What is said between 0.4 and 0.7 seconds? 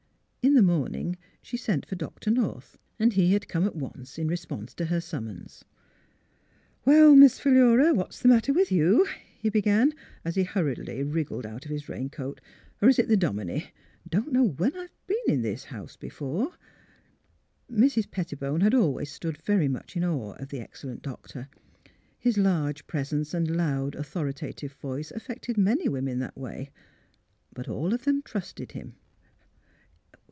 In the